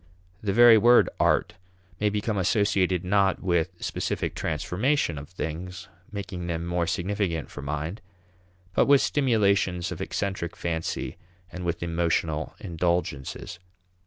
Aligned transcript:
The 0.41 0.51
very 0.51 0.79
word 0.79 1.09
art 1.19 1.53
may 1.99 2.09
become 2.09 2.35
associated 2.35 3.05
not 3.05 3.39
with 3.43 3.69
specific 3.79 4.33
transformation 4.33 5.19
of 5.19 5.29
things, 5.29 5.89
making 6.11 6.47
them 6.47 6.65
more 6.65 6.87
significant 6.87 7.51
for 7.51 7.61
mind, 7.61 8.01
but 8.73 8.87
with 8.87 9.01
stimulations 9.01 9.91
of 9.91 10.01
eccentric 10.01 10.55
fancy 10.55 11.17
and 11.51 11.63
with 11.65 11.83
emotional 11.83 12.55
indulgences. 12.59 13.59